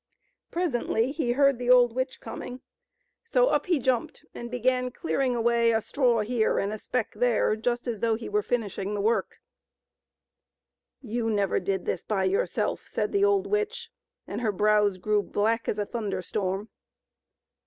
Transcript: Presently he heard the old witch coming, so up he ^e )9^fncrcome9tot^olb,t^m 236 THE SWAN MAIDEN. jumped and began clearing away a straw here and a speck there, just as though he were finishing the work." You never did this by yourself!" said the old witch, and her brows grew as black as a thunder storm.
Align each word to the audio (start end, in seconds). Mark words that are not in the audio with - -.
Presently 0.49 1.11
he 1.11 1.33
heard 1.33 1.59
the 1.59 1.69
old 1.69 1.93
witch 1.93 2.19
coming, 2.19 2.61
so 3.23 3.49
up 3.49 3.67
he 3.67 3.77
^e 3.79 3.79
)9^fncrcome9tot^olb,t^m 3.79 3.83
236 3.83 3.83
THE 3.83 3.83
SWAN 3.83 3.83
MAIDEN. 3.83 3.83
jumped 3.83 4.25
and 4.33 4.49
began 4.51 4.91
clearing 4.91 5.35
away 5.35 5.71
a 5.71 5.81
straw 5.81 6.19
here 6.21 6.57
and 6.57 6.73
a 6.73 6.77
speck 6.79 7.13
there, 7.13 7.55
just 7.55 7.87
as 7.87 7.99
though 7.99 8.15
he 8.15 8.27
were 8.27 8.41
finishing 8.41 8.95
the 8.95 8.99
work." 9.01 9.39
You 11.03 11.29
never 11.29 11.59
did 11.59 11.85
this 11.85 12.03
by 12.03 12.23
yourself!" 12.23 12.87
said 12.87 13.11
the 13.11 13.23
old 13.23 13.45
witch, 13.45 13.91
and 14.25 14.41
her 14.41 14.51
brows 14.51 14.97
grew 14.97 15.21
as 15.23 15.29
black 15.31 15.69
as 15.69 15.77
a 15.77 15.85
thunder 15.85 16.23
storm. 16.23 16.69